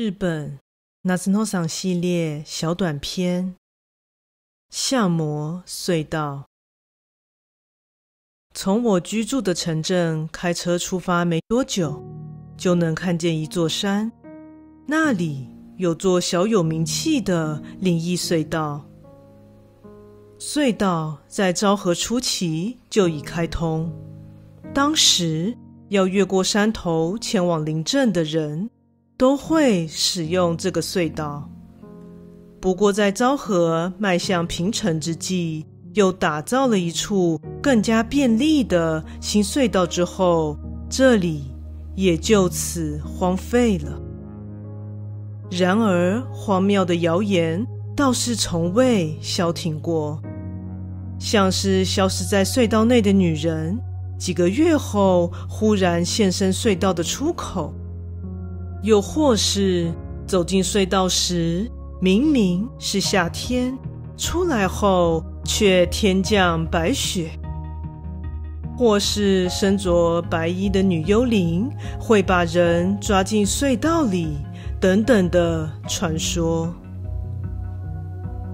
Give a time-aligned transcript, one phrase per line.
[0.00, 0.60] 日本
[1.02, 3.46] 夏の桑系列小短篇
[4.70, 6.46] 《相模隧道》。
[8.54, 12.00] 从我居住的城镇开车出发没多久，
[12.56, 14.12] 就能看见一座山，
[14.86, 15.48] 那里
[15.78, 18.88] 有座小有名气的灵异隧道。
[20.38, 23.92] 隧道在昭和初期就已开通，
[24.72, 25.58] 当时
[25.88, 28.70] 要越过山头前往邻镇的人，
[29.18, 31.50] 都会使用这个隧道。
[32.60, 40.56] 不过，在昭和迈向平城之际，又打造了一处更加便利的新隧道之后，
[40.88, 41.52] 这里
[41.96, 44.00] 也就此荒废了。
[45.50, 50.22] 然而，荒谬的谣言倒是从未消停过，
[51.18, 53.76] 像是消失在隧道内的女人，
[54.16, 57.74] 几个月后忽然现身隧道的出口。
[58.82, 59.92] 又或是
[60.26, 61.70] 走进隧道时，
[62.00, 63.76] 明明是夏天，
[64.16, 67.28] 出来后却天降白雪；
[68.76, 74.38] 或是身着白衣的女幽灵会把人抓进隧道里，
[74.80, 76.72] 等等的传说。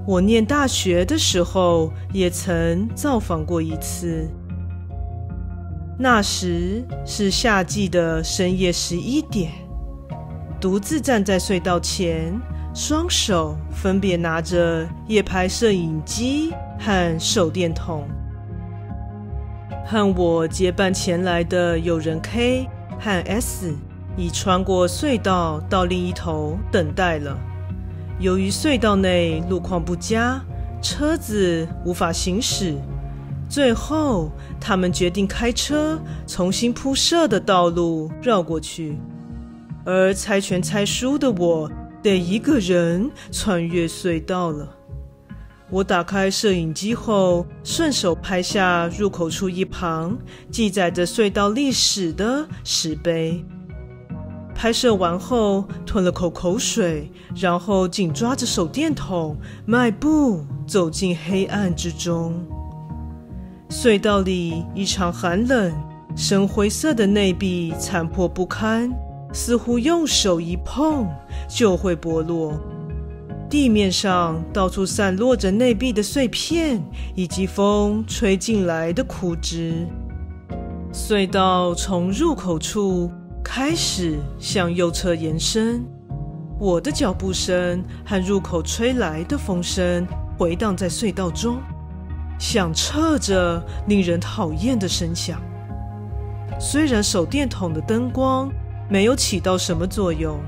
[0.07, 4.29] 我念大学的时候，也曾造访过一次。
[5.99, 9.64] 那时是夏季的深夜十一点。
[10.65, 12.33] 独自站在隧道前，
[12.73, 18.09] 双手分别拿着夜拍摄影机和手电筒。
[19.85, 22.67] 和我结伴前来的友人 K
[22.99, 23.75] 和 S
[24.17, 27.39] 已穿过隧道到另一头等待了。
[28.19, 30.41] 由于隧道内路况不佳，
[30.81, 32.75] 车子无法行驶，
[33.51, 38.99] 最后他们决定开车重新铺设的道路绕过去。
[39.85, 41.71] 而猜拳猜输的我，
[42.03, 44.69] 得一个人穿越隧道了。
[45.71, 50.17] 我打开摄影机后，顺手拍下入口处一旁
[50.51, 53.45] 记载着隧道历史的石碑。
[54.55, 59.37] 拍摄完后，吞了口口水，然后紧抓着手电筒，
[59.67, 62.33] 迈步走进黑暗之中。
[63.69, 65.75] 隧道里异常寒冷，
[66.15, 68.93] 深灰色的内壁残破不堪。
[69.35, 71.09] 似乎用手一碰
[71.49, 72.55] 就会剥落，
[73.51, 76.81] 地面上到处散落着内壁的碎片
[77.17, 79.89] 以及风吹进来的枯枝。
[80.93, 83.11] 隧道从入口处
[83.43, 85.85] 开始向右侧延伸，
[86.61, 90.07] 我的脚步声和入口吹来的风声
[90.39, 91.59] 回荡在隧道中，
[92.39, 95.41] 响彻着令人讨厌的声响。
[96.61, 98.49] 虽然手电筒的灯光，
[98.89, 100.39] 没有起到什么作用，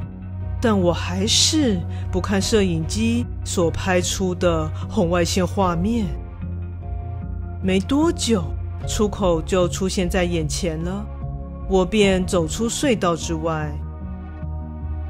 [0.61, 1.81] 但我还是
[2.13, 6.07] 不看摄影机所拍出的红外线画面。
[7.63, 8.45] 没多久，
[8.87, 11.05] 出口就出现在眼前了，
[11.69, 13.73] 我便走出隧道之外，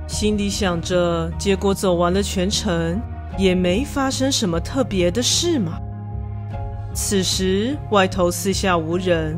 [0.07, 3.01] 心里想着，结果走完了全程，
[3.37, 5.79] 也没发生什么特别的事嘛。
[6.95, 9.37] 此时外头四下无人。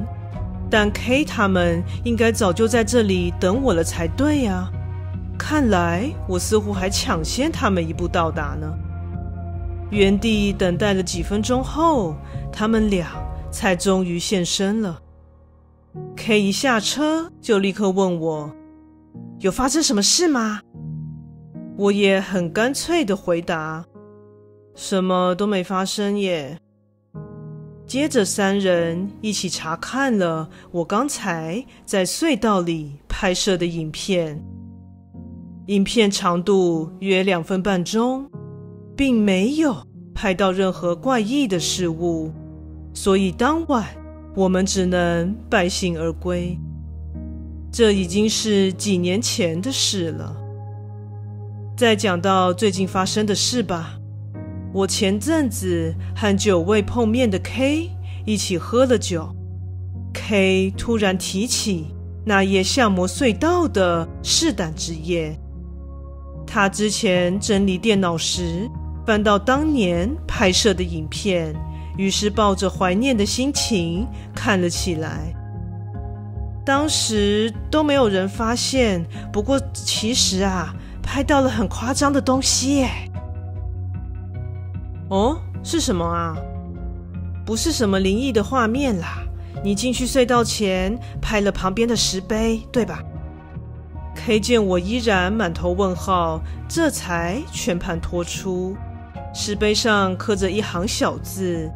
[0.71, 4.71] 但 K 他们应该早就在这里等我了才对呀。
[5.39, 8.69] 看来我似乎还抢先他们一步到达呢。
[9.91, 12.15] 原地等待了几分钟后，
[12.53, 13.07] 他们俩
[13.51, 15.01] 才终于现身了。
[16.15, 18.55] K 一下车就立刻问我
[19.41, 20.61] ：“有发生什么事吗？”
[21.79, 23.87] 我也很干脆的回答
[24.77, 26.59] ：“什么都没发生耶。”
[27.89, 34.45] 接着，三人一起查看了我刚才在隧道里拍摄的影片。
[35.69, 38.31] 影片长度约两分半钟，
[38.95, 39.75] 并没有
[40.15, 42.31] 拍到任何怪异的事物，
[42.93, 43.87] 所以当晚
[44.37, 46.59] 我们只能败兴而归。
[47.73, 50.37] 这已经是几年前的事了。
[51.75, 53.99] 再讲到最近发生的事吧。
[54.79, 57.91] 我前阵子和久未碰面的 K
[58.25, 59.35] 一起喝了酒
[60.15, 61.93] ，K 突然提起
[62.25, 65.37] 那夜相模隧道的试胆之夜。
[66.47, 68.71] 他之前整理电脑时
[69.05, 71.53] 翻到当年拍摄的影片，
[71.97, 75.35] 于是抱着怀念的心情看了起来。
[76.65, 80.73] 当时都没有人发现，不过其实啊，
[81.03, 83.08] 拍到了很夸张的东西耶。
[85.09, 86.37] 哦，是什么啊？
[87.47, 89.25] 不是什么灵异的画面啦。
[89.65, 93.03] 你进去隧道前拍了旁边的石碑，对吧
[94.15, 98.77] K 见我依然满头问号，这才全盘托出。
[99.35, 101.71] 石碑上刻着一行小字：“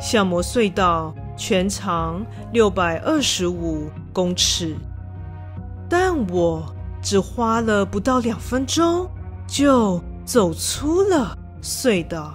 [0.00, 4.76] 相模隧道全长六百二十五公尺。”
[5.88, 9.10] 但我只花了不到两分钟，
[9.46, 12.34] 就走出了隧道。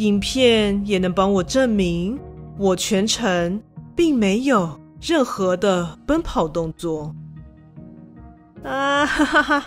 [0.00, 2.18] 影片也能帮我证明，
[2.56, 3.62] 我全程
[3.94, 7.14] 并没有任何的奔跑动作。
[8.62, 9.66] 啊哈哈哈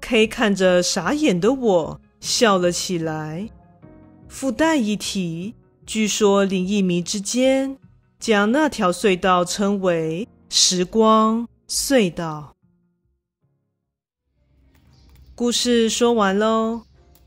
[0.00, 3.50] ！K 看着傻眼的我笑了起来。
[4.28, 7.78] 附带一提，据说灵异迷之间
[8.20, 12.54] 将那条隧道称为“时光隧道”。
[15.34, 16.82] 故事说完喽，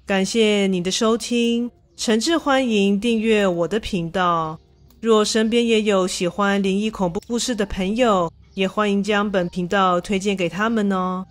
[0.09, 4.57] 感谢你的收听，诚挚欢迎订阅我的频道。
[4.99, 11.23] 若身边也有喜欢灵异恐怖故事的朋友，也欢迎将本频道推荐给他们哦。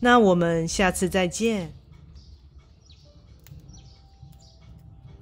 [0.00, 1.72] 那我们下次再见。